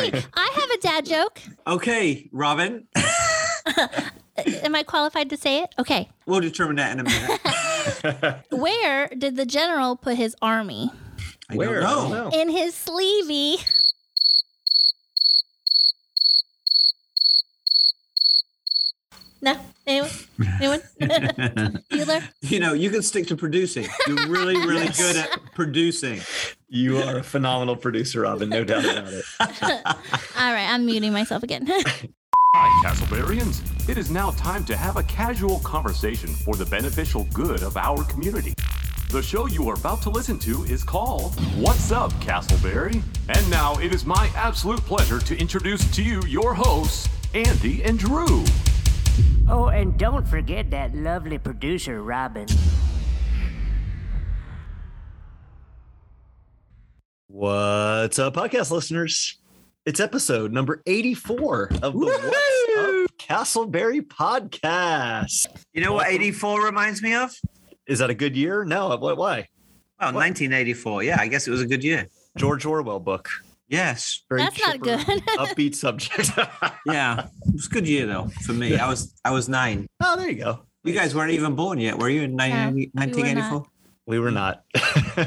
[0.00, 1.40] Hey, I have a dad joke.
[1.66, 2.86] Okay, Robin.
[4.62, 5.74] Am I qualified to say it?
[5.78, 6.08] Okay.
[6.26, 8.44] We'll determine that in a minute.
[8.50, 10.90] Where did the general put his army?
[11.50, 11.80] I Where?
[11.80, 12.08] don't I know.
[12.14, 12.40] don't know.
[12.40, 13.56] In his sleevey.
[19.42, 19.56] No?
[19.86, 20.10] Anyone?
[20.60, 20.80] Anyone?
[21.90, 22.22] Bueller?
[22.42, 23.86] You know, you can stick to producing.
[24.06, 26.20] You're really, really good at producing.
[26.68, 28.50] You are a phenomenal producer, Robin.
[28.50, 29.24] No doubt about it.
[29.40, 31.66] All right, I'm muting myself again.
[32.54, 33.88] Hi, Castlebarians.
[33.88, 38.04] It is now time to have a casual conversation for the beneficial good of our
[38.04, 38.52] community.
[39.10, 43.02] The show you are about to listen to is called What's Up, Casselberry?
[43.28, 47.98] And now it is my absolute pleasure to introduce to you your hosts, Andy and
[47.98, 48.44] Drew.
[49.48, 52.46] Oh, and don't forget that lovely producer, Robin.
[57.26, 59.40] What's up, podcast listeners?
[59.86, 62.26] It's episode number 84 of the What's
[62.78, 65.48] Up Casselberry podcast.
[65.72, 67.34] You know what 84 reminds me of?
[67.90, 68.64] Is that a good year?
[68.64, 68.96] No.
[68.96, 69.16] What?
[69.16, 69.48] Why?
[70.00, 71.02] Well, 1984.
[71.02, 72.06] Yeah, I guess it was a good year.
[72.38, 73.28] George Orwell book.
[73.68, 74.22] Yes.
[74.28, 75.00] Very That's not good.
[75.38, 76.30] upbeat subject.
[76.86, 77.26] Yeah.
[77.46, 78.76] It was a good year though for me.
[78.76, 79.86] I was I was nine.
[80.02, 80.60] oh, there you go.
[80.84, 83.66] You guys weren't even born yet, were you in we were 1984?
[84.06, 84.64] We were not.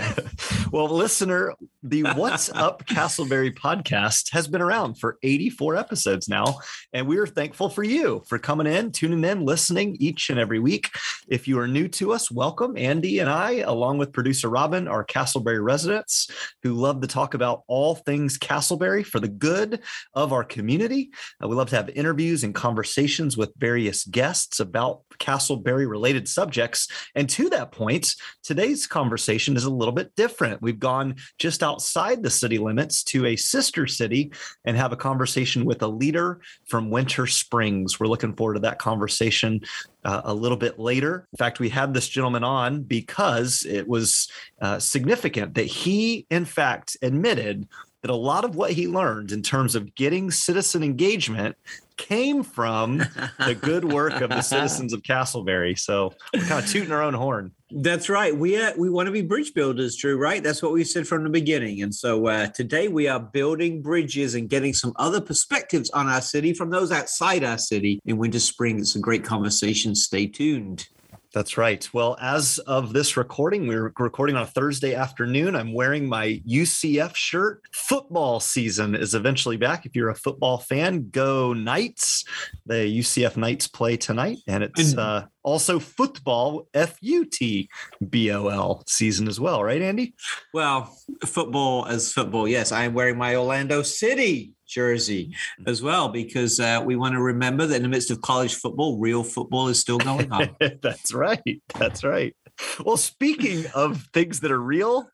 [0.71, 1.53] well, listener,
[1.83, 6.59] the What's Up Casselberry podcast has been around for 84 episodes now.
[6.93, 10.59] And we are thankful for you for coming in, tuning in, listening each and every
[10.59, 10.89] week.
[11.27, 12.77] If you are new to us, welcome.
[12.77, 16.29] Andy and I, along with producer Robin, are Casselberry residents
[16.63, 19.81] who love to talk about all things Casselberry for the good
[20.13, 21.11] of our community.
[21.43, 26.87] Uh, we love to have interviews and conversations with various guests about Casselberry related subjects.
[27.13, 30.61] And to that point, today's conversation is a little bit different.
[30.61, 34.31] We've gone just outside the city limits to a sister city
[34.65, 37.99] and have a conversation with a leader from Winter Springs.
[37.99, 39.61] We're looking forward to that conversation
[40.05, 41.27] uh, a little bit later.
[41.33, 44.29] In fact, we had this gentleman on because it was
[44.61, 47.67] uh, significant that he, in fact, admitted
[48.03, 51.55] that a lot of what he learned in terms of getting citizen engagement
[51.97, 55.79] came from the good work of the citizens of Casselberry.
[55.79, 57.51] So we're kind of tooting our own horn.
[57.75, 58.35] That's right.
[58.35, 60.17] We uh, we want to be bridge builders, Drew.
[60.17, 60.43] Right?
[60.43, 61.81] That's what we said from the beginning.
[61.81, 66.21] And so uh, today we are building bridges and getting some other perspectives on our
[66.21, 68.77] city from those outside our city in Winter Spring.
[68.77, 69.95] It's a great conversation.
[69.95, 70.87] Stay tuned.
[71.33, 71.89] That's right.
[71.93, 75.55] Well, as of this recording, we're recording on a Thursday afternoon.
[75.55, 77.63] I'm wearing my UCF shirt.
[77.73, 79.87] Football season is eventually back.
[79.87, 82.23] If you're a football fan, go Knights.
[82.67, 87.67] The UCF Knights play tonight, and it's uh, also football, F U T
[88.09, 90.13] B O L season as well, right, Andy?
[90.53, 90.95] Well,
[91.25, 92.47] football as football.
[92.47, 95.35] Yes, I am wearing my Orlando City jersey
[95.67, 98.97] as well because uh, we want to remember that in the midst of college football,
[98.97, 100.55] real football is still going on.
[100.81, 101.61] That's right.
[101.77, 102.35] That's right.
[102.83, 105.09] Well, speaking of things that are real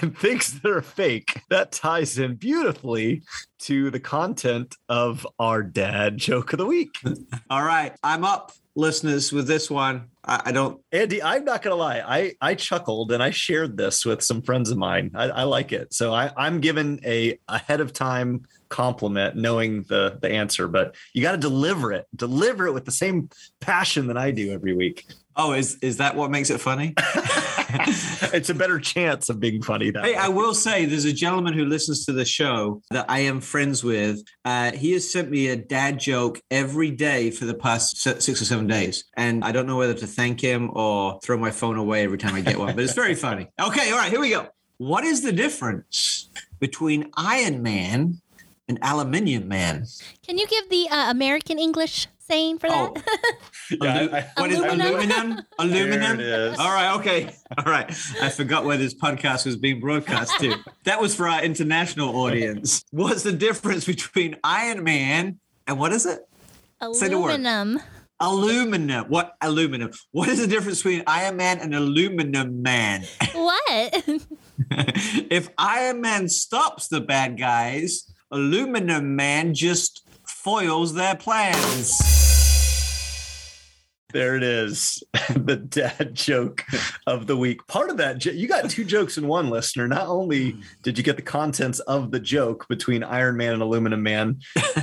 [0.00, 3.22] and things that are fake, that ties in beautifully
[3.60, 6.96] to the content of our dad joke of the week.
[7.50, 10.08] All right, I'm up, listeners, with this one.
[10.24, 10.80] I, I don't.
[10.92, 12.02] Andy, I'm not gonna lie.
[12.04, 15.10] I I chuckled and I shared this with some friends of mine.
[15.14, 20.18] I, I like it, so I, I'm given a ahead of time compliment, knowing the
[20.20, 20.68] the answer.
[20.68, 23.28] But you got to deliver it, deliver it with the same
[23.60, 25.06] passion that I do every week.
[25.36, 26.94] Oh, is is that what makes it funny?
[28.34, 29.90] it's a better chance of being funny.
[29.90, 30.18] That Hey, way.
[30.18, 33.82] I will say there's a gentleman who listens to the show that I am friends
[33.82, 34.22] with.
[34.44, 38.44] Uh, he has sent me a dad joke every day for the past six or
[38.44, 39.04] seven days.
[39.16, 42.34] And I don't know whether to thank him or throw my phone away every time
[42.34, 43.48] I get one, but it's very funny.
[43.60, 44.48] Okay, all right, here we go.
[44.78, 46.28] What is the difference
[46.58, 48.20] between Iron Man
[48.68, 49.86] and Aluminium Man?
[50.26, 52.90] Can you give the uh, American English saying for that?
[52.96, 53.02] Oh.
[53.80, 54.86] Yeah, Alu- I- I- what is Aluminum?
[54.86, 55.42] aluminum?
[55.58, 56.16] Aluminum?
[56.18, 56.58] There it is.
[56.58, 57.34] All right, okay.
[57.56, 57.88] All right.
[58.20, 60.56] I forgot where this podcast was being broadcast to.
[60.84, 62.84] That was for our international audience.
[62.90, 66.20] What's the difference between Iron Man and what is it?
[66.92, 67.40] Say the word.
[68.22, 69.06] Aluminum.
[69.08, 69.90] What aluminum?
[70.12, 73.04] What is the difference between Iron Man and Aluminum Man?
[73.34, 74.04] What?
[74.70, 82.21] if Iron Man stops the bad guys, Aluminum Man just foils their plans.
[84.12, 85.02] There it is,
[85.34, 86.64] the dad joke
[87.06, 87.66] of the week.
[87.66, 89.88] Part of that, you got two jokes in one, listener.
[89.88, 94.02] Not only did you get the contents of the joke between Iron Man and Aluminum
[94.02, 94.40] Man,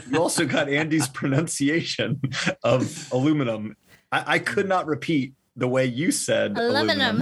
[0.10, 2.20] you also got Andy's pronunciation
[2.64, 3.76] of aluminum.
[4.12, 7.22] I, I could not repeat the way you said Aluminum.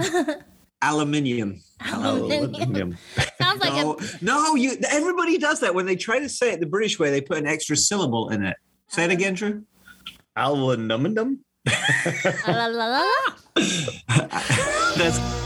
[0.80, 1.60] Aluminium.
[1.92, 2.54] Aluminum.
[2.54, 2.98] Aluminum.
[3.40, 4.76] Sounds like no, no, you.
[4.90, 7.10] Everybody does that when they try to say it the British way.
[7.10, 8.56] They put an extra syllable in it.
[8.88, 9.64] Say it uh, again, Drew.
[10.36, 11.44] Alumnum.
[12.46, 13.04] La, la, la,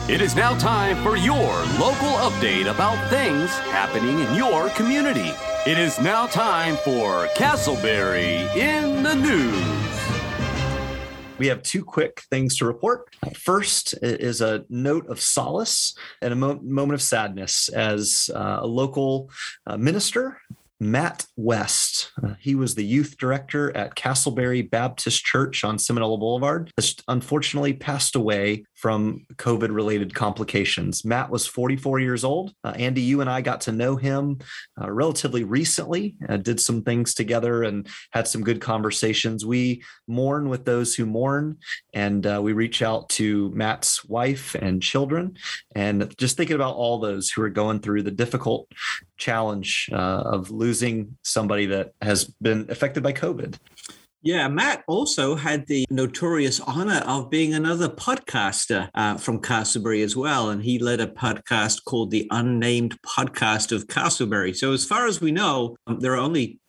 [0.08, 5.32] It is now time for your local update about things happening in your community.
[5.66, 9.82] It is now time for Casselberry in the News.
[11.38, 13.08] We have two quick things to report.
[13.34, 18.66] First is a note of solace and a mo- moment of sadness as uh, a
[18.66, 19.30] local
[19.66, 20.40] uh, minister,
[20.82, 22.10] Matt West.
[22.22, 26.72] uh, he was the youth director at Casselberry Baptist Church on Seminole Boulevard.
[26.76, 31.04] Has unfortunately passed away from COVID related complications.
[31.04, 32.52] Matt was 44 years old.
[32.64, 34.40] Uh, Andy, you and I got to know him
[34.80, 39.46] uh, relatively recently, uh, did some things together and had some good conversations.
[39.46, 41.58] We mourn with those who mourn,
[41.94, 45.36] and uh, we reach out to Matt's wife and children,
[45.76, 48.66] and just thinking about all those who are going through the difficult
[49.16, 53.54] challenge uh, of losing somebody that has been affected by COVID.
[54.22, 60.16] Yeah, Matt also had the notorious honor of being another podcaster uh, from Casselberry as
[60.16, 60.50] well.
[60.50, 64.56] And he led a podcast called the Unnamed Podcast of Casselberry.
[64.56, 66.60] So, as far as we know, um, there are only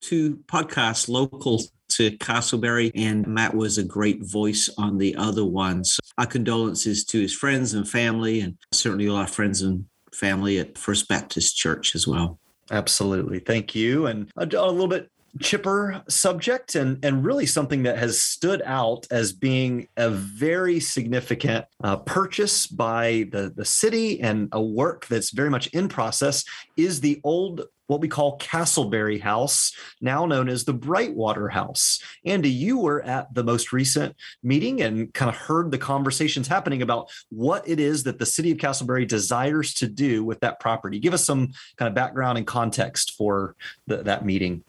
[0.00, 6.00] two podcasts local to Castleberry, and Matt was a great voice on the other ones.
[6.16, 9.84] Our condolences to his friends and family, and certainly all our friends and
[10.14, 12.38] family at First Baptist Church as well.
[12.70, 13.40] Absolutely.
[13.40, 14.06] Thank you.
[14.06, 15.10] And a, a little bit
[15.40, 21.64] chipper subject and and really something that has stood out as being a very significant
[21.82, 26.44] uh, purchase by the the city and a work that's very much in process
[26.76, 32.02] is the old what we call Casselberry House, now known as the Brightwater House.
[32.24, 36.80] Andy, you were at the most recent meeting and kind of heard the conversations happening
[36.80, 40.98] about what it is that the city of Casselberry desires to do with that property.
[40.98, 43.54] Give us some kind of background and context for
[43.86, 44.64] the, that meeting.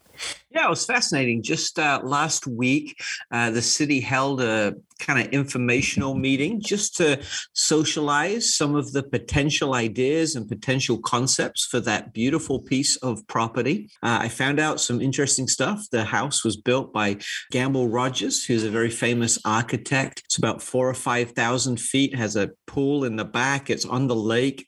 [0.49, 1.43] Yeah, it was fascinating.
[1.43, 2.97] Just uh, last week,
[3.31, 7.21] uh, the city held a kind of informational meeting just to
[7.53, 13.89] socialize some of the potential ideas and potential concepts for that beautiful piece of property.
[14.01, 15.85] Uh, I found out some interesting stuff.
[15.91, 17.17] The house was built by
[17.51, 20.21] Gamble Rogers, who's a very famous architect.
[20.25, 24.15] It's about four or 5,000 feet, has a pool in the back, it's on the
[24.15, 24.67] lake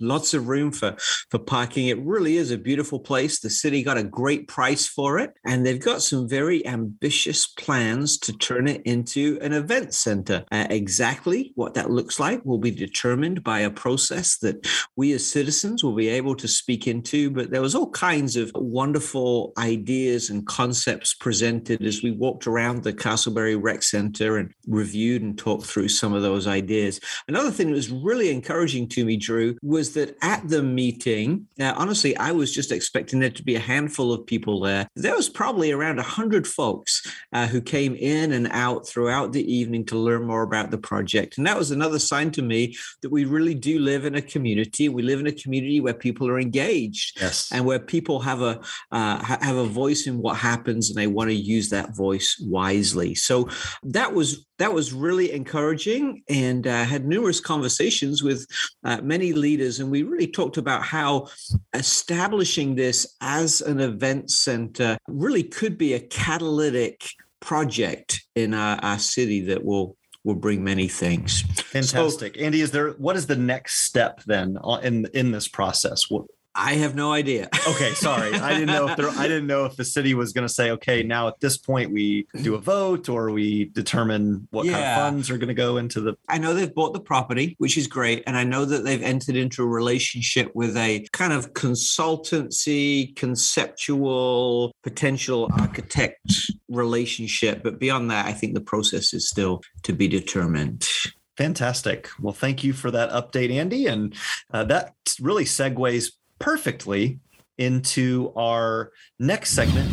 [0.00, 0.96] lots of room for
[1.30, 1.88] for parking.
[1.88, 3.40] It really is a beautiful place.
[3.40, 8.18] The city got a great price for it and they've got some very ambitious plans
[8.18, 10.44] to turn it into an event center.
[10.50, 14.66] Uh, exactly what that looks like will be determined by a process that
[14.96, 18.50] we as citizens will be able to speak into but there was all kinds of
[18.54, 25.22] wonderful ideas and concepts presented as we walked around the casselberry rec center and reviewed
[25.22, 27.00] and talked through some of those ideas.
[27.28, 31.74] Another thing that was really encouraging to me drew was that at the meeting, now
[31.76, 34.88] honestly, I was just expecting there to be a handful of people there.
[34.96, 39.84] There was probably around 100 folks uh, who came in and out throughout the evening
[39.86, 41.38] to learn more about the project.
[41.38, 44.88] And that was another sign to me that we really do live in a community.
[44.88, 47.50] We live in a community where people are engaged Yes.
[47.52, 48.60] and where people have a
[48.92, 52.36] uh, ha- have a voice in what happens and they want to use that voice
[52.46, 53.14] wisely.
[53.14, 53.48] So
[53.82, 58.46] that was that was really encouraging and uh, had numerous conversations with
[58.84, 61.28] uh, many leaders and we really talked about how
[61.74, 67.04] establishing this as an event center really could be a catalytic
[67.40, 72.40] project in our, our city that will will bring many things Fantastic.
[72.40, 76.10] Andy, is there what is the next step then uh, in in this process?
[76.10, 76.26] What,
[76.60, 78.34] i have no idea okay, sorry.
[78.34, 80.70] I didn't know if there I didn't know if the city was going to say,
[80.72, 84.94] okay, now at this point we do a vote or we determine what kind of
[84.96, 87.86] funds are going to go into the I know they've bought the property, which is
[87.86, 88.22] great.
[88.26, 94.72] And I know that they've entered into a relationship with a kind of consultancy, conceptual,
[94.82, 97.62] potential architect relationship.
[97.62, 100.88] But beyond that, I think the process is still to be determined.
[101.36, 102.10] Fantastic.
[102.20, 103.86] Well, thank you for that update, Andy.
[103.86, 104.14] And
[104.52, 107.20] uh, that really segues perfectly
[107.58, 109.88] into our next segment.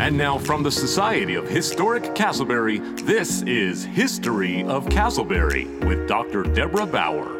[0.00, 6.44] And now from the Society of Historic Casselberry, this is History of Casselberry with Dr.
[6.44, 7.36] Deborah Bauer.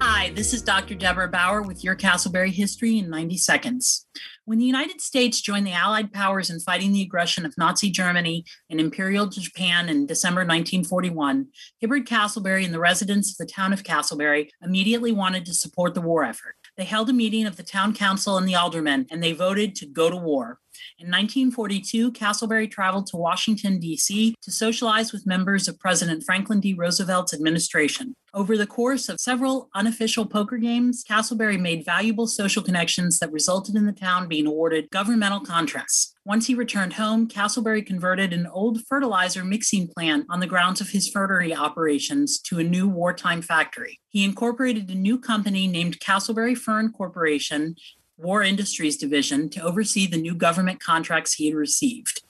[0.00, 0.94] Hi, this is Dr.
[0.94, 4.06] Deborah Bauer with your Casselberry History in 90 Seconds.
[4.46, 8.44] When the United States joined the Allied powers in fighting the aggression of Nazi Germany
[8.68, 11.46] and Imperial Japan in December 1941,
[11.80, 16.02] Hibbard Casselberry and the residents of the town of Casselberry immediately wanted to support the
[16.02, 16.56] war effort.
[16.76, 19.86] They held a meeting of the town council and the aldermen, and they voted to
[19.86, 20.58] go to war.
[20.98, 24.34] In 1942, Casselberry traveled to Washington, D.C.
[24.42, 26.74] to socialize with members of President Franklin D.
[26.74, 28.14] Roosevelt's administration.
[28.32, 33.76] Over the course of several unofficial poker games, Casselberry made valuable social connections that resulted
[33.76, 36.14] in the town being awarded governmental contracts.
[36.24, 40.88] Once he returned home, Casselberry converted an old fertilizer mixing plant on the grounds of
[40.88, 44.00] his fernery operations to a new wartime factory.
[44.08, 47.76] He incorporated a new company named Casselberry Fern Corporation
[48.16, 52.22] War Industries Division to oversee the new government contracts he had received.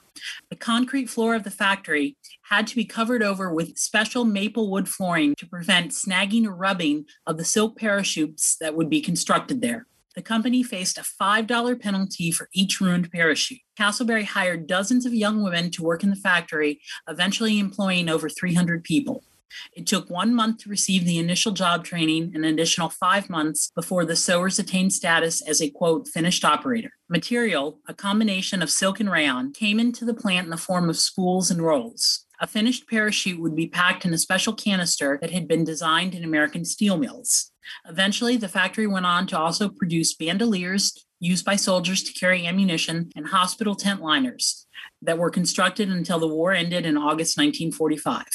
[0.48, 2.16] The concrete floor of the factory
[2.48, 7.06] had to be covered over with special maple wood flooring to prevent snagging or rubbing
[7.26, 9.86] of the silk parachutes that would be constructed there.
[10.14, 13.58] The company faced a $5 penalty for each ruined parachute.
[13.76, 18.84] Casselberry hired dozens of young women to work in the factory, eventually employing over 300
[18.84, 19.24] people.
[19.72, 23.70] It took one month to receive the initial job training and an additional five months
[23.74, 26.90] before the sewers attained status as a quote finished operator.
[27.08, 30.96] Material, a combination of silk and rayon, came into the plant in the form of
[30.96, 32.26] spools and rolls.
[32.40, 36.24] A finished parachute would be packed in a special canister that had been designed in
[36.24, 37.52] American steel mills.
[37.88, 43.10] Eventually, the factory went on to also produce bandoliers used by soldiers to carry ammunition
[43.16, 44.66] and hospital tent liners
[45.00, 48.26] that were constructed until the war ended in August 1945.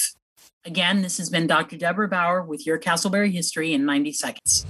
[0.66, 1.78] Again, this has been Dr.
[1.78, 4.66] Deborah Bauer with your Casselberry history in 90 seconds.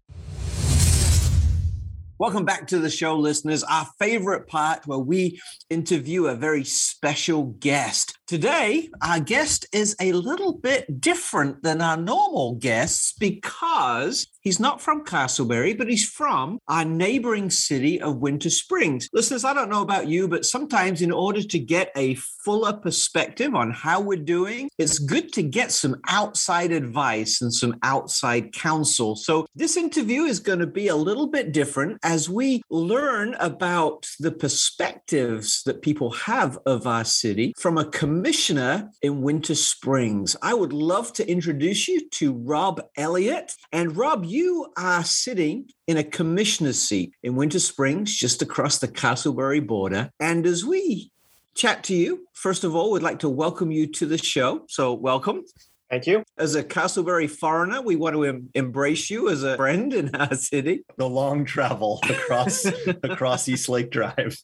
[2.19, 3.63] Welcome back to the show, listeners.
[3.63, 8.18] Our favorite part where we interview a very special guest.
[8.29, 14.79] Today, our guest is a little bit different than our normal guests because he's not
[14.79, 19.09] from Casselberry, but he's from our neighboring city of Winter Springs.
[19.13, 22.13] Listeners, I don't know about you, but sometimes in order to get a
[22.45, 27.77] fuller perspective on how we're doing, it's good to get some outside advice and some
[27.81, 29.15] outside counsel.
[29.15, 34.07] So this interview is going to be a little bit different as we learn about
[34.19, 37.85] the perspectives that people have of our city from a
[38.19, 40.35] commissioner in Winter Springs.
[40.41, 43.53] I would love to introduce you to Rob Elliott.
[43.71, 48.89] And Rob, you are sitting in a commissioner's seat in Winter Springs, just across the
[48.89, 50.11] Casselberry border.
[50.19, 51.13] And as we
[51.55, 54.65] chat to you, first of all, we'd like to welcome you to the show.
[54.67, 55.45] So, welcome.
[55.89, 56.23] Thank you.
[56.37, 60.35] As a Casselberry foreigner, we want to em- embrace you as a friend in our
[60.35, 60.83] city.
[60.97, 62.65] The long travel across
[63.03, 64.37] across East Lake Drive.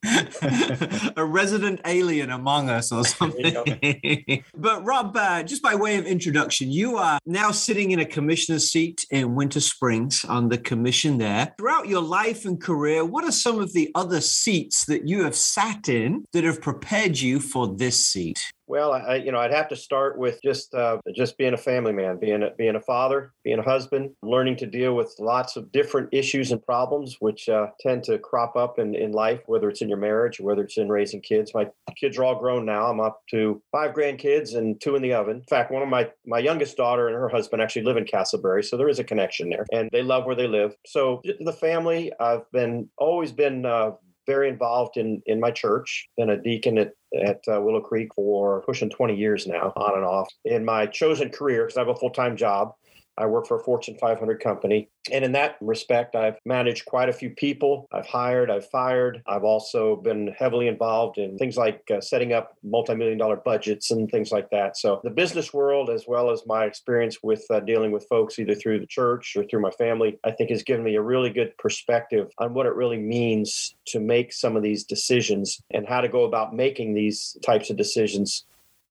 [1.15, 3.53] a resident alien among us or something.
[4.57, 8.71] but Rob, uh, just by way of introduction, you are now sitting in a commissioner's
[8.71, 11.53] seat in Winter Springs on the commission there.
[11.59, 15.35] Throughout your life and career, what are some of the other seats that you have
[15.35, 18.41] sat in that have prepared you for this seat?
[18.67, 21.93] Well, I, you know, I'd have to start with just uh, just being a family
[21.93, 25.71] man, being a, being a father, being a husband, learning to deal with lots of
[25.71, 29.81] different issues and problems which uh, tend to crop up in, in life, whether it's
[29.81, 31.53] in your marriage or whether it's in raising kids.
[31.53, 31.67] My
[31.99, 32.87] kids are all grown now.
[32.87, 35.37] I'm up to five grandkids and two in the oven.
[35.37, 38.65] In fact, one of my my youngest daughter and her husband actually live in Casselberry,
[38.65, 40.75] so there is a connection there, and they love where they live.
[40.87, 43.91] So the family, I've been always been uh,
[44.25, 46.07] very involved in in my church.
[46.17, 50.05] Been a deacon at at uh, Willow Creek for pushing 20 years now, on and
[50.05, 50.29] off.
[50.43, 52.73] In my chosen career, because I have a full time job,
[53.17, 54.89] I work for a Fortune 500 company.
[55.11, 57.87] And in that respect, I've managed quite a few people.
[57.91, 59.21] I've hired, I've fired.
[59.27, 63.91] I've also been heavily involved in things like uh, setting up multi million dollar budgets
[63.91, 64.77] and things like that.
[64.77, 68.55] So, the business world, as well as my experience with uh, dealing with folks either
[68.55, 71.57] through the church or through my family, I think has given me a really good
[71.57, 76.09] perspective on what it really means to make some of these decisions and how to
[76.09, 78.45] go about making these types of decisions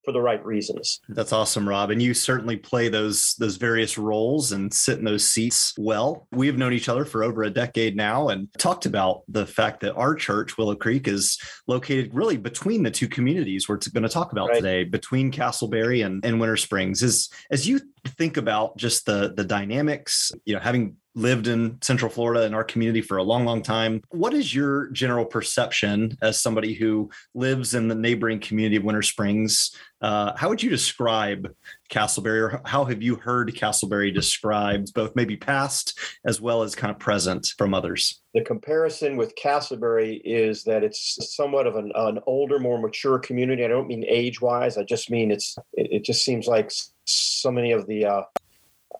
[0.04, 1.00] for the right reasons.
[1.08, 1.90] That's awesome, Rob.
[1.90, 6.26] And you certainly play those those various roles and sit in those seats well.
[6.32, 9.94] We've known each other for over a decade now and talked about the fact that
[9.94, 14.32] our church, Willow Creek, is located really between the two communities we're going to talk
[14.32, 14.56] about right.
[14.56, 17.02] today, between Casselberry and, and Winter Springs.
[17.02, 22.10] As as you think about just the the dynamics, you know, having lived in Central
[22.10, 24.02] Florida in our community for a long, long time.
[24.10, 29.02] What is your general perception as somebody who lives in the neighboring community of Winter
[29.02, 29.70] Springs?
[30.00, 31.54] Uh, how would you describe
[31.88, 35.96] Casselberry, or how have you heard Casselberry described, both maybe past
[36.26, 38.20] as well as kind of present from others?
[38.34, 43.64] The comparison with Casselberry is that it's somewhat of an, an older, more mature community.
[43.64, 44.76] I don't mean age-wise.
[44.76, 45.56] I just mean it's.
[45.74, 46.72] It, it just seems like
[47.04, 48.22] so many of the uh,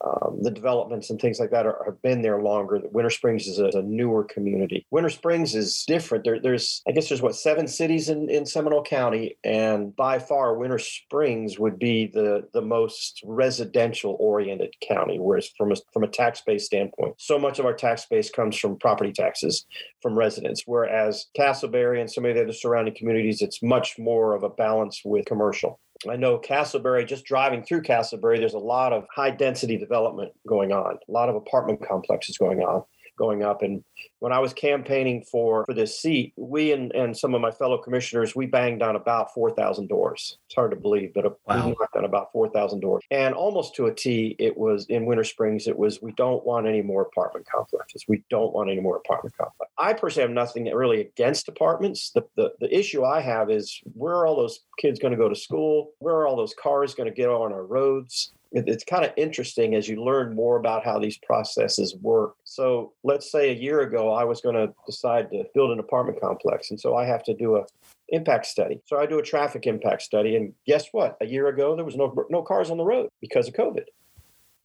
[0.04, 2.80] um, the developments and things like that are, have been there longer.
[2.92, 4.86] Winter Springs is a, a newer community.
[4.90, 6.24] Winter Springs is different.
[6.24, 10.56] There, there's, I guess, there's what seven cities in, in Seminole County, and by far,
[10.56, 15.18] Winter Springs would be the the most residential oriented county.
[15.18, 18.58] Whereas from a from a tax base standpoint, so much of our tax base comes
[18.58, 19.64] from property taxes
[20.02, 20.64] from residents.
[20.66, 25.00] Whereas Casselberry and some of the other surrounding communities, it's much more of a balance
[25.04, 25.80] with commercial.
[26.10, 30.72] I know Casselberry, just driving through Casselberry, there's a lot of high density development going
[30.72, 32.84] on, a lot of apartment complexes going on
[33.16, 33.62] going up.
[33.62, 33.82] And
[34.20, 37.78] when I was campaigning for for this seat, we and, and some of my fellow
[37.78, 40.38] commissioners, we banged on about 4,000 doors.
[40.46, 41.66] It's hard to believe, but wow.
[41.66, 43.02] we knocked on about 4,000 doors.
[43.10, 46.66] And almost to a T, it was in Winter Springs, it was, we don't want
[46.66, 48.04] any more apartment complexes.
[48.08, 49.72] We don't want any more apartment complexes.
[49.78, 52.10] I personally have nothing really against apartments.
[52.14, 55.28] The, the, the issue I have is where are all those kids going to go
[55.28, 55.92] to school?
[55.98, 58.32] Where are all those cars going to get on our roads?
[58.54, 62.36] It, it's kind of interesting as you learn more about how these processes work.
[62.44, 66.20] So let's say a year ago I was going to decide to build an apartment
[66.20, 67.64] complex, and so I have to do a
[68.08, 68.80] impact study.
[68.86, 71.16] So I do a traffic impact study, and guess what?
[71.20, 73.84] A year ago there was no no cars on the road because of COVID.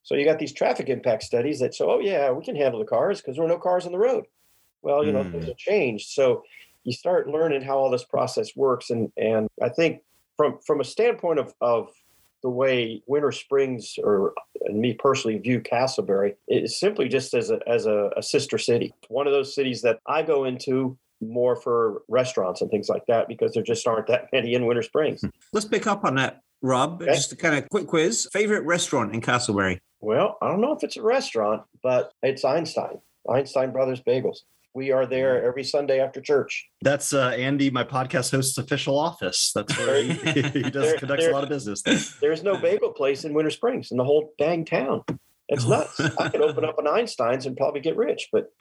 [0.04, 2.86] So you got these traffic impact studies that say, oh yeah, we can handle the
[2.86, 4.26] cars because there are no cars on the road.
[4.82, 5.32] Well, you know, mm.
[5.32, 6.10] things have changed.
[6.10, 6.44] So
[6.84, 10.02] you start learning how all this process works, and and I think
[10.38, 11.90] from from a standpoint of of
[12.42, 17.60] the way Winter Springs or and me personally view Casselberry is simply just as a
[17.68, 18.94] as a, a sister city.
[19.08, 23.28] One of those cities that I go into more for restaurants and things like that
[23.28, 25.22] because there just aren't that many in Winter Springs.
[25.22, 25.30] Hmm.
[25.54, 27.02] Let's pick up on that, Rob.
[27.02, 27.14] Okay.
[27.14, 28.28] Just a kind of quick quiz.
[28.32, 29.80] Favorite restaurant in Casselberry?
[30.02, 33.00] Well, I don't know if it's a restaurant, but it's Einstein.
[33.30, 34.40] Einstein Brothers Bagels.
[34.74, 36.70] We are there every Sunday after church.
[36.82, 39.52] That's uh, Andy, my podcast host's official office.
[39.54, 41.82] That's where he, he does there, conducts there, a lot of business.
[41.82, 41.98] There.
[42.22, 45.04] There's no bagel place in Winter Springs in the whole dang town.
[45.50, 46.00] It's nuts.
[46.00, 48.52] I could open up an Einstein's and probably get rich, but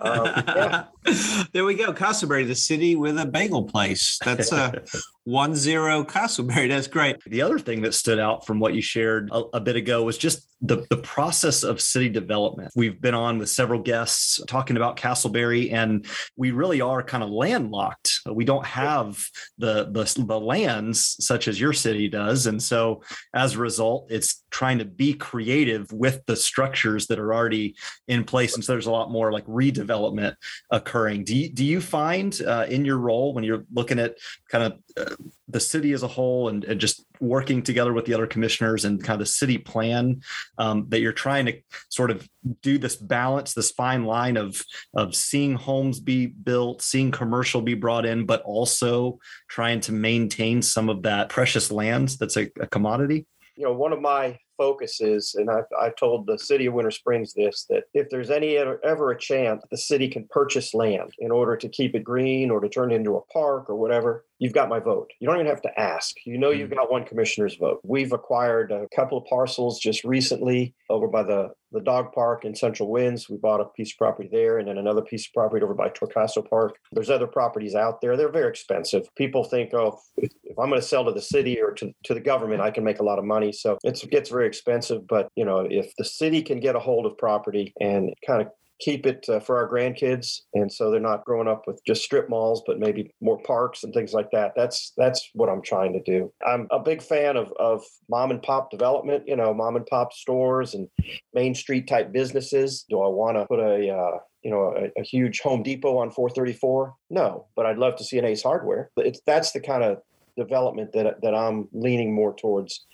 [0.00, 0.84] um, yeah.
[1.52, 1.92] There we go.
[1.92, 4.18] Casselberry, the city with a bagel place.
[4.24, 4.82] That's a
[5.24, 6.68] one zero Casselberry.
[6.68, 7.16] That's great.
[7.24, 10.18] The other thing that stood out from what you shared a, a bit ago was
[10.18, 12.70] just the, the process of city development.
[12.74, 17.30] We've been on with several guests talking about Casselberry, and we really are kind of
[17.30, 18.20] landlocked.
[18.30, 19.24] We don't have
[19.58, 22.46] the, the, the lands such as your city does.
[22.46, 23.02] And so
[23.34, 27.74] as a result, it's trying to be creative with the structures that are already
[28.08, 28.54] in place.
[28.54, 30.36] And so there's a lot more like redevelopment
[30.70, 31.24] occurring.
[31.24, 34.16] Do you, do you find uh, in your role when you're looking at
[34.48, 35.14] kind of uh,
[35.48, 39.04] the city as a whole and, and, just working together with the other commissioners and
[39.04, 40.20] kind of the city plan
[40.58, 41.56] um, that you're trying to
[41.88, 42.28] sort of
[42.62, 44.60] do this balance this fine line of
[44.94, 49.18] of seeing homes be built seeing commercial be brought in but also
[49.48, 53.24] trying to maintain some of that precious land that's a, a commodity
[53.56, 57.34] you know one of my focuses, and I've, I've told the city of Winter Springs
[57.34, 61.56] this, that if there's any ever a chance the city can purchase land in order
[61.56, 64.68] to keep it green or to turn it into a park or whatever, you've got
[64.68, 65.10] my vote.
[65.20, 66.16] You don't even have to ask.
[66.26, 66.76] You know you've mm.
[66.76, 67.80] got one commissioner's vote.
[67.84, 72.54] We've acquired a couple of parcels just recently over by the, the dog park in
[72.54, 73.28] Central Winds.
[73.28, 75.88] We bought a piece of property there and then another piece of property over by
[75.88, 76.76] Torcaso Park.
[76.92, 78.16] There's other properties out there.
[78.16, 79.08] They're very expensive.
[79.16, 82.14] People think, oh, if, if I'm going to sell to the city or to, to
[82.14, 83.52] the government, I can make a lot of money.
[83.52, 85.06] So it gets very expensive.
[85.06, 88.48] But, you know, if the city can get a hold of property and kind of
[88.82, 92.28] keep it uh, for our grandkids and so they're not growing up with just strip
[92.28, 94.52] malls but maybe more parks and things like that.
[94.56, 96.32] That's that's what i'm trying to do.
[96.46, 100.12] I'm a big fan of of mom and pop development you know mom and pop
[100.12, 100.88] stores and
[101.32, 102.84] main street type businesses.
[102.90, 106.10] Do i want to put a uh, you know a, a, huge home depot on
[106.10, 108.90] 434 no but i'd love to see an ace hardware.
[108.96, 109.98] It's that's the kind of
[110.36, 112.84] development that that i'm leaning more towards.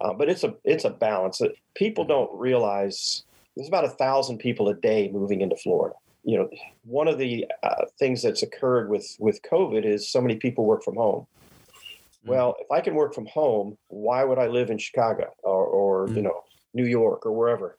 [0.00, 1.40] Uh, but it's a it's a balance.
[1.74, 3.24] People don't realize
[3.58, 5.96] there's about a thousand people a day moving into Florida.
[6.22, 6.48] You know,
[6.84, 10.84] one of the uh, things that's occurred with with COVID is so many people work
[10.84, 11.26] from home.
[12.24, 12.28] Mm.
[12.28, 16.06] Well, if I can work from home, why would I live in Chicago or, or
[16.06, 16.16] mm.
[16.16, 17.76] you know New York or wherever?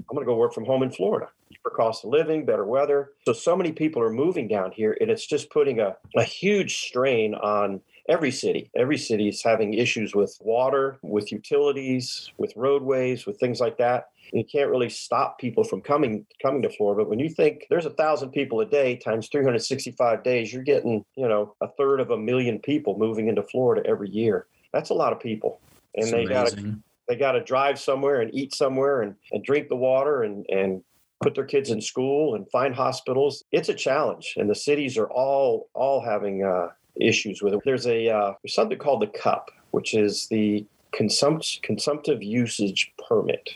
[0.00, 1.28] I'm going to go work from home in Florida
[1.62, 3.10] for cost of living, better weather.
[3.24, 6.78] So so many people are moving down here, and it's just putting a, a huge
[6.78, 13.26] strain on every city, every city is having issues with water, with utilities, with roadways,
[13.26, 14.08] with things like that.
[14.32, 17.02] You can't really stop people from coming coming to Florida.
[17.02, 21.04] But when you think there's a thousand people a day times 365 days, you're getting
[21.16, 24.46] you know a third of a million people moving into Florida every year.
[24.72, 25.60] That's a lot of people,
[25.94, 26.76] and It's they got to
[27.08, 30.80] they got to drive somewhere and eat somewhere and, and drink the water and, and
[31.20, 33.42] put their kids in school and find hospitals.
[33.50, 36.68] It's a challenge, and the cities are all all having uh,
[37.00, 37.60] issues with it.
[37.64, 43.50] There's a uh, there's something called the CUP, which is the consumpt- consumptive usage permit.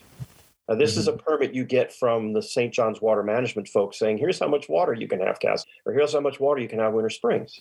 [0.69, 2.73] Now, this is a permit you get from the St.
[2.73, 6.15] John's Water Management folks saying, here's how much water you can have, Cass, or here's
[6.15, 7.61] how much water you can have Winter Springs.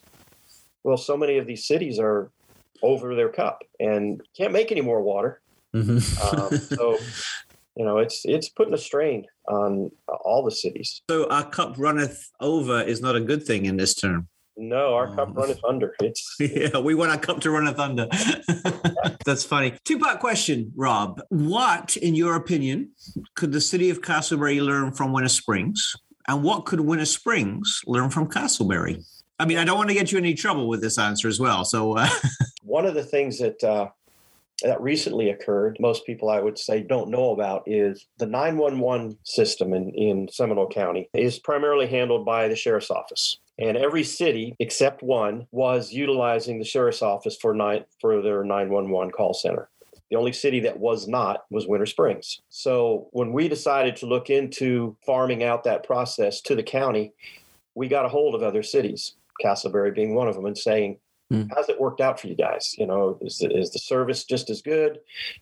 [0.83, 2.31] Well, so many of these cities are
[2.81, 5.41] over their cup and can't make any more water.
[5.73, 5.99] Mhm.
[6.33, 6.97] Um, so,
[7.75, 9.91] you know, it's it's putting a strain on
[10.23, 11.01] all the cities.
[11.09, 14.27] so our cup runneth over is not a good thing in this term.
[14.55, 15.33] No, our cup Oh.
[15.41, 15.95] runneth under.
[15.99, 18.07] It's yeah, we want our cup to run a thunder.
[19.25, 19.73] That's funny.
[19.83, 21.21] Two part question, Rob.
[21.29, 22.91] What, in your opinion,
[23.35, 25.95] could the city of Casselberry learn from Winter Springs?
[26.27, 29.03] And what could Winter Springs learn from Casselberry?
[29.39, 31.39] I mean, I don't want to get you in any trouble with this answer as
[31.39, 31.65] well.
[31.65, 32.07] So, uh,
[32.63, 33.89] one of the things that uh,
[34.61, 35.77] that recently occurred.
[35.79, 40.69] Most people, I would say, don't know about is the 911 system in in Seminole
[40.69, 43.39] County is primarily handled by the sheriff's office.
[43.59, 49.11] And every city except one was utilizing the sheriff's office for nine for their 911
[49.11, 49.69] call center.
[50.09, 52.41] The only city that was not was Winter Springs.
[52.49, 57.13] So when we decided to look into farming out that process to the county,
[57.75, 60.97] we got a hold of other cities, Casselberry being one of them, and saying,
[61.33, 61.43] Hmm.
[61.55, 62.75] how's it worked out for you guys?
[62.77, 64.99] You know, is the, is the service just as good?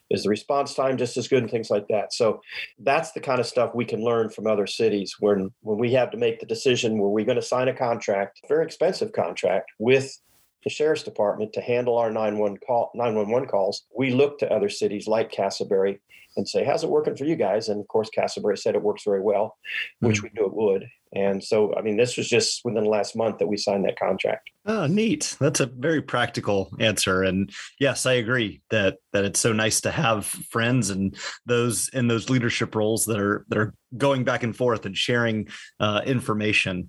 [0.08, 2.14] Is the response time just as good and things like that?
[2.14, 2.40] So
[2.78, 6.10] that's the kind of stuff we can learn from other cities when when we have
[6.12, 10.18] to make the decision were we going to sign a contract, very expensive contract with
[10.64, 13.84] the sheriff's department to handle our 911 call 911 calls.
[13.94, 15.98] We look to other cities like Casselberry
[16.38, 19.04] and say, "How's it working for you guys?" And of course, Casselberry said it works
[19.04, 19.58] very well,
[20.00, 20.88] which we knew it would.
[21.14, 23.98] And so, I mean, this was just within the last month that we signed that
[23.98, 24.50] contract.
[24.64, 25.36] Oh, neat.
[25.40, 27.22] That's a very practical answer.
[27.22, 32.08] And yes, I agree that that it's so nice to have friends and those in
[32.08, 35.48] those leadership roles that are that are going back and forth and sharing
[35.80, 36.88] uh, information.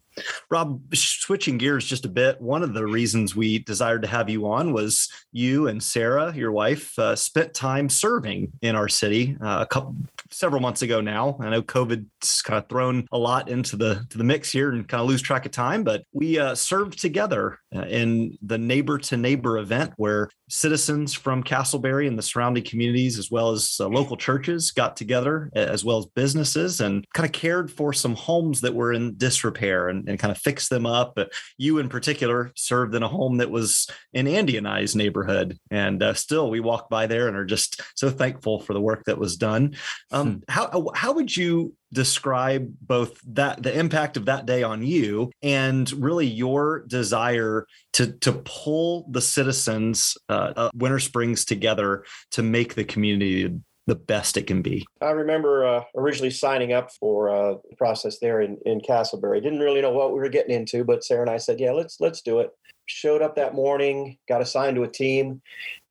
[0.49, 4.47] Rob, switching gears just a bit, one of the reasons we desired to have you
[4.47, 9.59] on was you and Sarah, your wife, uh, spent time serving in our city uh,
[9.62, 9.95] a couple
[10.29, 11.38] several months ago now.
[11.39, 14.88] I know COVID's kind of thrown a lot into the to the mix here and
[14.88, 18.97] kind of lose track of time, but we uh, served together uh, in the neighbor
[18.99, 23.87] to neighbor event where citizens from Casselberry and the surrounding communities, as well as uh,
[23.87, 28.61] local churches, got together, as well as businesses, and kind of cared for some homes
[28.61, 31.13] that were in disrepair and, and kind of fixed them up.
[31.15, 36.03] But you, in particular, served in a home that was in an Andeanized neighborhood, and
[36.03, 39.17] uh, still we walk by there and are just so thankful for the work that
[39.17, 39.75] was done.
[40.11, 45.31] Um, How how would you describe both that the impact of that day on you
[45.43, 52.43] and really your desire to to pull the citizens uh, of Winter Springs together to
[52.43, 53.51] make the community
[53.86, 54.86] the best it can be.
[55.01, 59.43] I remember uh, originally signing up for uh, the process there in, in Casselberry.
[59.43, 61.99] Didn't really know what we were getting into, but Sarah and I said, "Yeah, let's
[61.99, 62.51] let's do it."
[62.86, 65.41] Showed up that morning, got assigned to a team,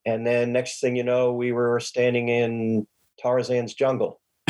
[0.07, 2.87] and then next thing you know, we were standing in
[3.21, 4.21] Tarzan's jungle.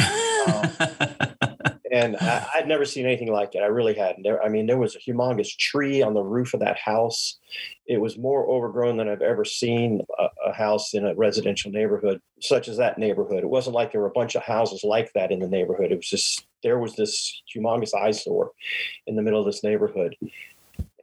[1.93, 3.63] and I, I'd never seen anything like it.
[3.63, 4.23] I really hadn't.
[4.23, 7.39] There, I mean, there was a humongous tree on the roof of that house.
[7.87, 12.21] It was more overgrown than I've ever seen a, a house in a residential neighborhood,
[12.41, 13.45] such as that neighborhood.
[13.45, 15.93] It wasn't like there were a bunch of houses like that in the neighborhood.
[15.93, 18.53] It was just there was this humongous eyesore
[19.07, 20.17] in the middle of this neighborhood.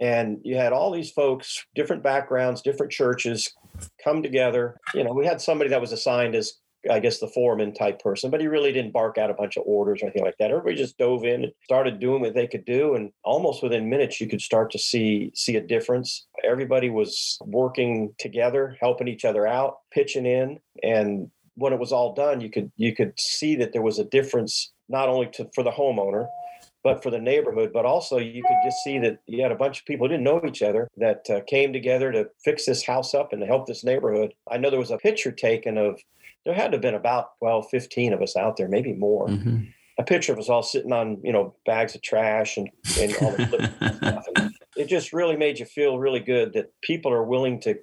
[0.02, 3.54] And you had all these folks, different backgrounds, different churches
[4.02, 4.78] come together.
[4.94, 6.54] You know, we had somebody that was assigned as
[6.90, 9.64] I guess the foreman type person, but he really didn't bark out a bunch of
[9.66, 10.52] orders or anything like that.
[10.52, 14.22] Everybody just dove in and started doing what they could do, and almost within minutes,
[14.22, 16.28] you could start to see see a difference.
[16.44, 22.14] Everybody was working together, helping each other out, pitching in, and when it was all
[22.14, 25.64] done, you could you could see that there was a difference not only to, for
[25.64, 26.28] the homeowner,
[26.84, 27.72] but for the neighborhood.
[27.74, 30.24] But also, you could just see that you had a bunch of people who didn't
[30.24, 33.68] know each other that uh, came together to fix this house up and to help
[33.68, 34.34] this neighborhood.
[34.50, 36.00] I know there was a picture taken of
[36.46, 39.28] there had to have been about 12, 15 of us out there, maybe more.
[39.28, 39.74] Mhm.
[39.98, 43.32] A picture of us all sitting on, you know, bags of trash and, and all
[43.32, 44.26] the stuff.
[44.36, 47.78] And it just really made you feel really good that people are willing to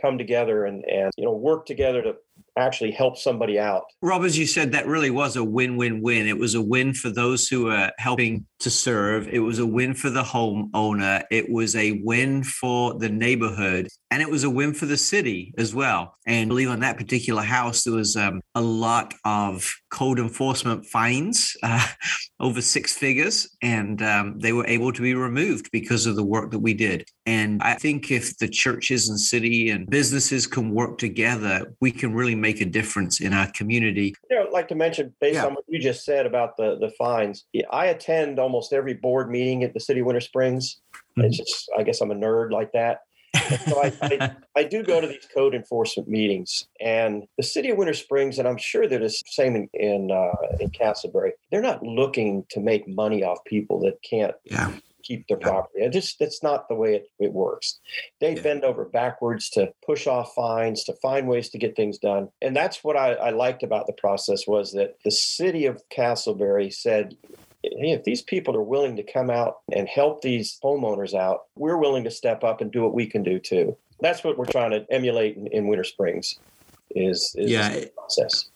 [0.00, 2.16] come together and, and you know, work together to
[2.56, 3.84] actually help somebody out.
[4.02, 6.26] Rob, as you said, that really was a win win win.
[6.26, 9.94] It was a win for those who are helping to serve, it was a win
[9.94, 14.72] for the homeowner, it was a win for the neighborhood, and it was a win
[14.72, 16.14] for the city as well.
[16.26, 20.86] And I believe on that particular house, there was um, a lot of code enforcement
[20.86, 21.86] fines, uh,
[22.40, 26.50] over six figures, and um, they were able to be removed because of the work
[26.50, 27.06] that we did.
[27.24, 32.14] And I think if the churches and city and businesses can work together, we can
[32.14, 34.14] really make a difference in our community.
[34.30, 35.46] You know, I'd like to mention, based Yeah.
[35.46, 39.28] on what you just said about the the fines, yeah, I attend almost every board
[39.28, 40.80] meeting at the city of Winter Springs.
[41.16, 43.00] It's just, I guess I'm a nerd like that.
[43.66, 47.76] so I, I, I do go to these code enforcement meetings, and the city of
[47.76, 50.30] Winter Springs, and I'm sure they're the same in in, uh,
[50.60, 51.32] in Casselberry.
[51.50, 54.72] They're not looking to make money off people that can't Yeah.
[55.02, 55.80] keep their property.
[55.84, 57.78] It just that's not the way it, it works.
[58.20, 58.42] They Yeah.
[58.42, 62.28] bend over backwards to push off fines, to find ways to get things done.
[62.40, 66.72] And that's what I, I liked about the process was that the city of Casselberry
[66.72, 67.16] said,
[67.62, 72.04] if these people are willing to come out and help these homeowners out, we're willing
[72.04, 73.76] to step up and do what we can do too.
[74.00, 76.38] That's what we're trying to emulate in, in Winter Springs
[76.90, 77.84] is, is Yeah.
[77.96, 78.50] process.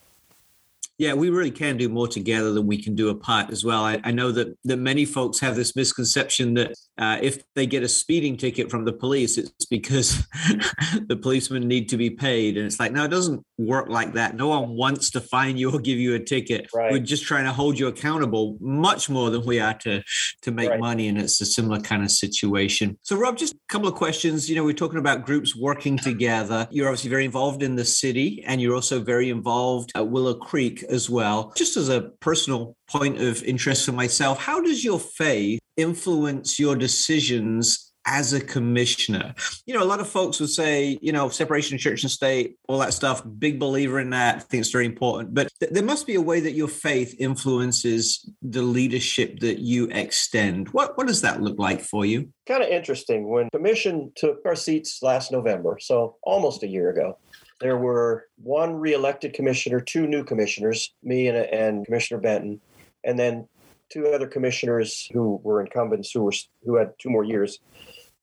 [0.98, 3.82] Yeah, we really can do more together than we can do apart as well.
[3.84, 7.82] I, I know that that many folks have this misconception that uh, if they get
[7.82, 10.22] a speeding ticket from the police, it's because
[11.08, 14.36] the policemen need to be paid, and it's like no, it doesn't work like that.
[14.36, 16.68] No one wants to fine you or give you a ticket.
[16.74, 16.92] Right.
[16.92, 20.02] We're just trying to hold you accountable much more than we are to
[20.42, 20.78] to make Right.
[20.78, 22.98] money, and it's a similar kind of situation.
[23.00, 24.50] So, Rob, just a couple of questions.
[24.50, 26.68] You know, we're talking about groups working together.
[26.70, 30.82] You're obviously very involved in the city, and you're also very involved at Willow Creek
[30.84, 31.52] as well.
[31.56, 36.76] Just as a personal point of interest for myself, how does your faith influence your
[36.76, 39.34] decisions as a commissioner?
[39.66, 42.56] You know, a lot of folks would say, you know, separation of church and state,
[42.68, 44.44] all that stuff, big believer in that.
[44.44, 45.34] Think it's very important.
[45.34, 49.88] But th- there must be a way that your faith influences the leadership that you
[49.90, 50.68] extend.
[50.70, 52.32] What, what does that look like for you?
[52.50, 57.16] kind of interesting when commission took our seats last november so almost a year ago
[57.60, 62.60] there were one reelected commissioner two new commissioners me and, and commissioner benton
[63.04, 63.46] and then
[63.90, 66.32] two other commissioners who were incumbents who were
[66.64, 67.58] who had two more years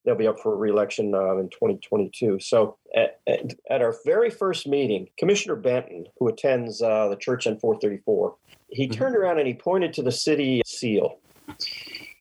[0.05, 4.67] they'll be up for reelection uh, in 2022 so at, at, at our very first
[4.67, 8.35] meeting commissioner benton who attends uh, the church on 434
[8.69, 8.93] he Mhm.
[8.97, 11.19] turned around and he pointed to the city seal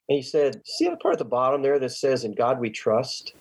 [0.09, 2.70] and he said, See the part at the bottom there that says, In God we
[2.70, 3.35] trust?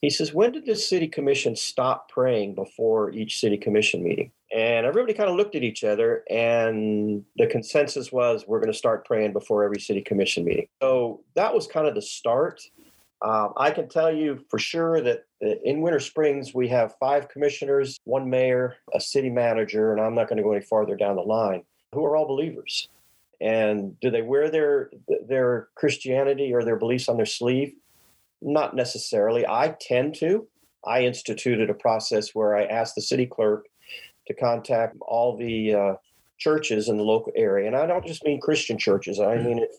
[0.00, 4.32] He says, When did the city commission stop praying before each city commission meeting?
[4.50, 8.78] And everybody kind of looked at each other, and the consensus was, We're going to
[8.78, 10.68] start praying before every city commission meeting.
[10.82, 12.62] So that was kind of the start.
[13.20, 17.28] Um, I can tell you for sure that uh, in Winter Springs, we have five
[17.28, 21.16] commissioners, one mayor, a city manager, and I'm not going to go any farther down
[21.16, 22.88] the line, who are all believers.
[23.40, 24.90] And do they wear their
[25.28, 27.74] their Christianity or their beliefs on their sleeve?
[28.40, 29.46] Not necessarily.
[29.46, 30.46] I tend to.
[30.84, 33.66] I instituted a process where I asked the city clerk
[34.28, 35.94] to contact all the uh,
[36.38, 39.18] churches in the local area, and I don't just mean Christian churches.
[39.18, 39.70] I mean if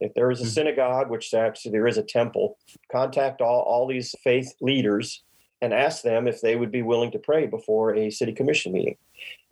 [0.00, 0.48] if there is a Mhm.
[0.48, 2.58] synagogue, which actually there is a temple,
[2.90, 5.22] contact all all these faith leaders
[5.62, 8.96] and ask them if they would be willing to pray before a city commission meeting.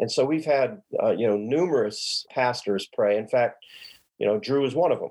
[0.01, 3.17] And so we've had, uh, you know, numerous pastors pray.
[3.17, 3.65] In fact,
[4.19, 5.11] you know, Drew is one of them.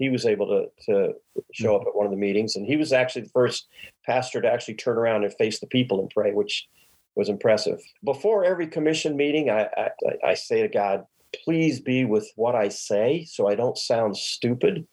[0.00, 1.14] He was able to to
[1.52, 3.68] show up at one of the meetings, and he was actually the first
[4.04, 6.68] pastor to actually turn around and face the people and pray, which
[7.16, 7.80] was impressive.
[8.04, 9.90] Before every commission meeting, I I,
[10.30, 11.04] I say to God,
[11.44, 14.86] please be with what I say, so I don't sound stupid.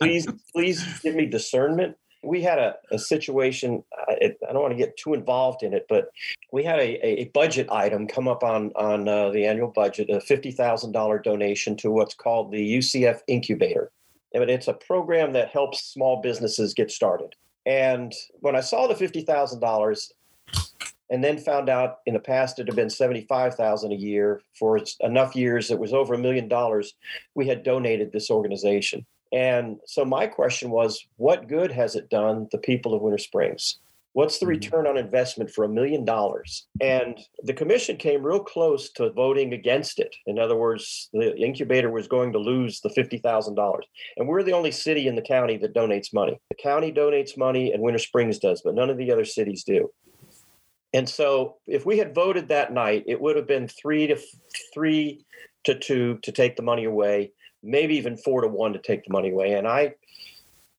[0.00, 1.96] Please, please give me discernment.
[2.22, 3.82] We had a, a situation.
[4.08, 6.08] I, I don't want to get too involved in it, but
[6.52, 10.20] we had a, a budget item come up on on uh, the annual budget, a
[10.20, 13.92] fifty thousand dollar donation to what's called the UCF Incubator,
[14.32, 17.34] and it's a program that helps small businesses get started.
[17.66, 20.10] And when I saw the fifty thousand dollars,
[21.10, 24.40] and then found out in the past it had been seventy five thousand a year
[24.58, 26.94] for enough years it was over a million dollars,
[27.34, 29.04] we had donated this organization.
[29.32, 33.80] And so my question was, what good has it done the people of Winter Springs?
[34.12, 34.50] What's the Mhm.
[34.50, 36.68] return on investment for a million dollars?
[36.80, 40.14] And the commission came real close to voting against it.
[40.28, 43.82] In other words, the incubator was going to lose the $50,000.
[44.16, 46.38] And we're the only city in the county that donates money.
[46.50, 49.90] The county donates money and Winter Springs does, but none of the other cities do.
[50.94, 54.16] And so if we had voted that night, it would have been three to
[54.72, 55.26] three
[55.64, 59.12] to two to take the money away, maybe even four to one to take the
[59.12, 59.54] money away.
[59.54, 59.94] And I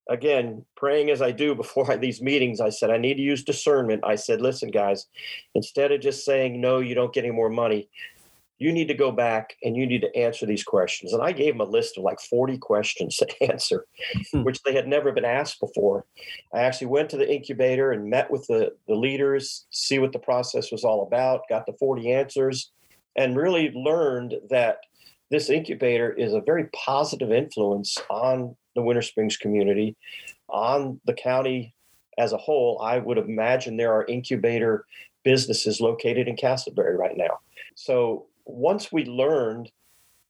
[0.10, 4.04] again, praying as I do before these meetings, I said, I need to use discernment.
[4.06, 5.08] I said, listen, guys,
[5.54, 7.90] instead of just saying, no, you don't get any more money,
[8.58, 11.12] you need to go back and you need to answer these questions.
[11.12, 13.86] And I gave them a list of like 40 questions to answer,
[14.32, 14.44] Hmm.
[14.44, 16.06] which they had never been asked before.
[16.54, 20.20] I actually went to the incubator and met with the, the leaders, see what the
[20.20, 22.72] process was all about, got the 40 answers,
[23.16, 24.80] and really learned that
[25.32, 29.96] this incubator is a very positive influence on the Winter Springs community,
[30.50, 31.74] on the county
[32.18, 32.80] as a whole.
[32.82, 34.86] I would imagine there are incubator
[35.24, 37.40] businesses located in Casselberry right now.
[37.76, 39.72] So once we learned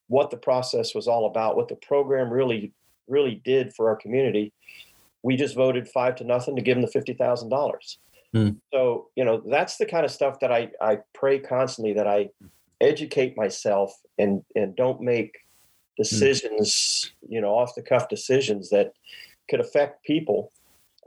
[0.08, 2.72] what the process was all about, what the program really
[3.08, 4.52] really did for our community,
[5.22, 7.98] we just voted five to nothing to give them the fifty thousand dollars.
[8.34, 8.52] Hmm.
[8.74, 12.30] So you know that's the kind of stuff that I I pray constantly that I
[12.82, 15.38] educate myself and and don't make
[15.98, 18.94] decisions you know off the cuff decisions that
[19.50, 20.52] could affect people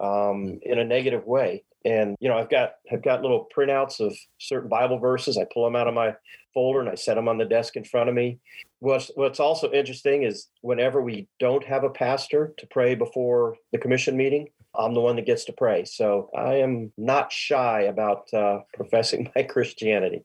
[0.01, 1.63] um, in a negative way.
[1.89, 5.39] And you know, I've got I've got little printouts of certain Bible verses.
[5.39, 6.15] I pull them out of my
[6.53, 8.39] folder and I set them on the desk in front of me.
[8.81, 13.79] What's What's also interesting is whenever we don't have a pastor to pray before the
[13.79, 15.85] commission meeting, I'm the one that gets to pray.
[15.85, 20.23] So I am not shy about uh, professing my Christianity.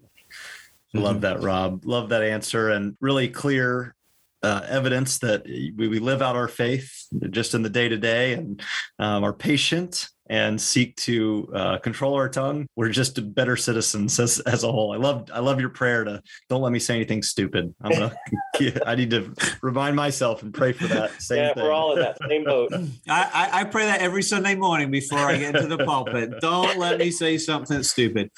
[0.93, 1.85] Love that, Rob.
[1.85, 3.95] Love that answer and really clear
[4.43, 8.33] uh, evidence that we, we live out our faith just in the day to day
[8.33, 8.61] and
[8.99, 12.67] um, are patient and seek to uh, control our tongue.
[12.75, 14.93] We're just better citizens as, as a whole.
[14.93, 17.73] I love I love your prayer to don't let me say anything stupid.
[17.81, 18.15] I'm gonna
[18.85, 21.21] I need to remind myself and pray for that.
[21.21, 21.63] Same yeah, thing.
[21.63, 22.71] we're all in that same boat.
[23.09, 26.33] I, I, I pray that every Sunday morning before I get into the pulpit.
[26.41, 28.29] Don't let me say something stupid.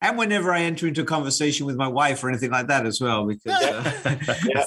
[0.00, 3.00] And whenever I enter into a conversation with my wife or anything like that as
[3.00, 4.64] well, because uh, Yeah.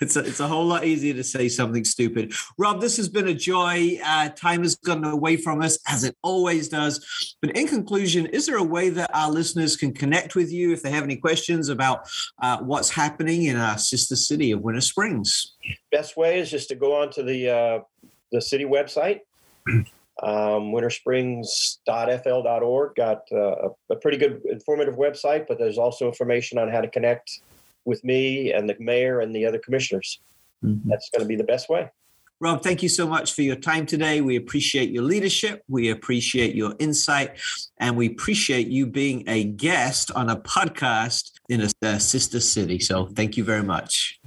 [0.00, 2.32] it's, a, it's a whole lot easier to say something stupid.
[2.56, 3.98] Rob, this has been a joy.
[4.04, 7.36] Uh, time has gone away from us, as it always does.
[7.42, 10.82] But in conclusion, is there a way that our listeners can connect with you if
[10.82, 12.08] they have any questions about
[12.40, 15.56] uh, what's happening in our sister city of Winter Springs?
[15.90, 17.80] best way is just to go onto the uh,
[18.32, 19.20] the city website
[20.22, 26.68] um, wintersprings.fl.org got uh, a, a pretty good informative website but there's also information on
[26.68, 27.40] how to connect
[27.84, 30.20] with me and the mayor and the other commissioners
[30.84, 31.90] that's going to be the best way
[32.42, 34.22] Rob, thank you so much for your time today.
[34.22, 35.62] We appreciate your leadership.
[35.68, 37.38] We appreciate your insight.
[37.78, 42.78] And we appreciate you being a guest on a podcast in a, a sister city.
[42.78, 44.19] So thank you very much.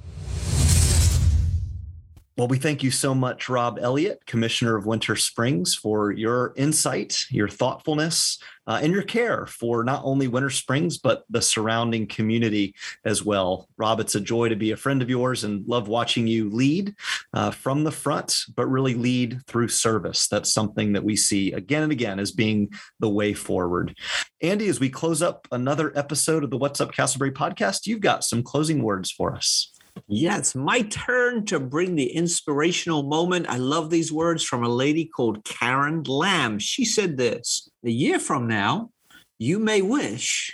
[2.36, 7.26] Well, we thank you so much, Rob Elliott, Commissioner of Winter Springs, for your insight,
[7.30, 12.74] your thoughtfulness, uh, and your care for not only Winter Springs, but the surrounding community
[13.04, 13.68] as well.
[13.76, 16.96] Rob, it's a joy to be a friend of yours and love watching you lead
[17.34, 20.26] uh, from the front, but really lead through service.
[20.26, 23.96] That's something that we see again and again as being the way forward.
[24.42, 28.24] Andy, as we close up another episode of the What's Up Casselberry podcast, you've got
[28.24, 29.70] some closing words for us.
[30.08, 33.46] Yeah, it's my turn to bring the inspirational moment.
[33.48, 36.58] I love these words from a lady called Karen Lamb.
[36.58, 38.90] She said this A year from now,
[39.38, 40.52] you may wish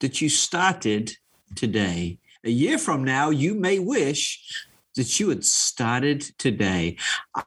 [0.00, 1.16] that you started
[1.54, 2.18] today.
[2.44, 6.96] A year from now, you may wish that you had started today.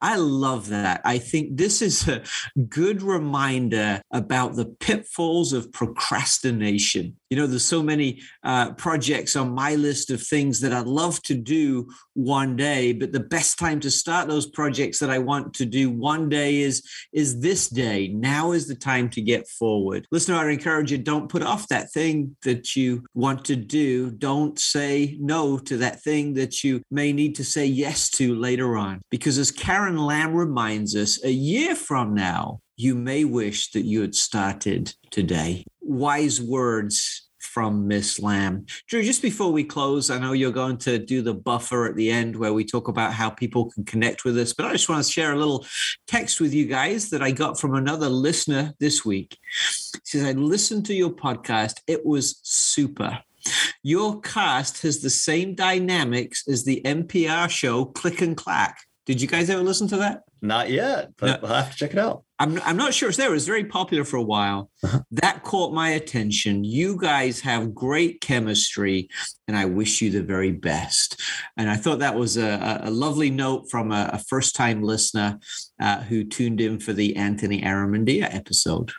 [0.01, 1.01] I love that.
[1.05, 2.23] I think this is a
[2.69, 7.15] good reminder about the pitfalls of procrastination.
[7.29, 11.21] You know, there's so many uh, projects on my list of things that I'd love
[11.23, 15.53] to do one day, but the best time to start those projects that I want
[15.55, 16.81] to do one day is
[17.11, 18.07] is this day.
[18.07, 20.07] Now is the time to get forward.
[20.11, 24.11] Listener, I encourage you: don't put off that thing that you want to do.
[24.11, 28.77] Don't say no to that thing that you may need to say yes to later
[28.77, 33.85] on, because as Karen Lamb reminds us, a year from now, you may wish that
[33.85, 35.63] you had started today.
[35.81, 38.65] Wise words from Miss Lamb.
[38.89, 42.11] Drew, just before we close, I know you're going to do the buffer at the
[42.11, 45.05] end where we talk about how people can connect with us, but I just want
[45.05, 45.65] to share a little
[46.05, 49.37] text with you guys that I got from another listener this week.
[50.03, 51.79] Says, I listened to your podcast.
[51.87, 53.19] It was super.
[53.83, 58.77] Your cast has the same dynamics as the NPR show Click and Clack.
[59.05, 60.23] Did you guys ever listen to that?
[60.41, 61.47] Not yet, but No.
[61.47, 62.23] we'll have to check it out.
[62.37, 63.29] I'm, I'm not sure it's there.
[63.29, 64.69] It was very popular for a while.
[65.11, 66.63] That caught my attention.
[66.63, 69.09] You guys have great chemistry,
[69.47, 71.19] and I wish you the very best.
[71.55, 75.39] And I thought that was a, a lovely note from a, a first time listener
[75.79, 78.91] uh, who tuned in for the Anthony Aramendia episode.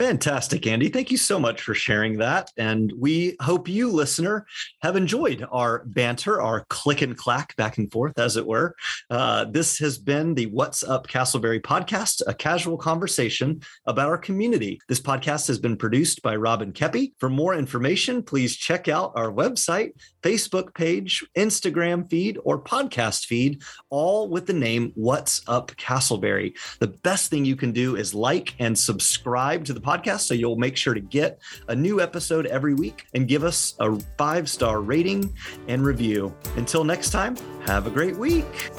[0.00, 0.88] Fantastic, Andy.
[0.88, 2.50] Thank you so much for sharing that.
[2.56, 4.46] And we hope you, listener,
[4.80, 8.74] have enjoyed our banter, our click and clack back and forth, as it were.
[9.10, 14.80] Uh, this has been the What's Up Casselberry podcast, a casual conversation about our community.
[14.88, 17.12] This podcast has been produced by Robin Keppy.
[17.18, 19.90] For more information, please check out our website,
[20.22, 23.60] Facebook page, Instagram feed, or podcast feed,
[23.90, 26.56] all with the name What's Up Casselberry.
[26.78, 30.56] The best thing you can do is like and subscribe to the podcast so you'll
[30.56, 34.80] make sure to get a new episode every week and give us a five star
[34.80, 35.34] rating
[35.68, 36.34] and review.
[36.56, 37.36] Until next time,
[37.66, 38.70] have a great week.